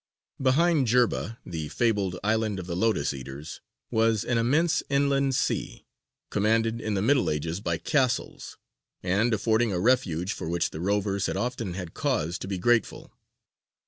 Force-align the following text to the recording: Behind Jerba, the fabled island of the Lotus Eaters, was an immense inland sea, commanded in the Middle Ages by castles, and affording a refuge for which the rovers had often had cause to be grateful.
Behind 0.41 0.87
Jerba, 0.87 1.37
the 1.45 1.69
fabled 1.69 2.17
island 2.23 2.57
of 2.59 2.65
the 2.65 2.75
Lotus 2.75 3.13
Eaters, 3.13 3.61
was 3.91 4.23
an 4.25 4.39
immense 4.39 4.81
inland 4.89 5.35
sea, 5.35 5.85
commanded 6.31 6.81
in 6.81 6.95
the 6.95 7.03
Middle 7.03 7.29
Ages 7.29 7.61
by 7.61 7.77
castles, 7.77 8.57
and 9.03 9.31
affording 9.31 9.71
a 9.71 9.79
refuge 9.79 10.33
for 10.33 10.49
which 10.49 10.71
the 10.71 10.81
rovers 10.81 11.27
had 11.27 11.37
often 11.37 11.75
had 11.75 11.93
cause 11.93 12.39
to 12.39 12.47
be 12.47 12.57
grateful. 12.57 13.13